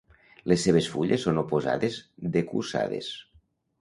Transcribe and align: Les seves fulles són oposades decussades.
Les 0.51 0.63
seves 0.67 0.87
fulles 0.93 1.27
són 1.27 1.41
oposades 1.43 1.99
decussades. 2.39 3.11